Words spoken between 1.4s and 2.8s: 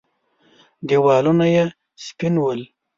يې سپين ول.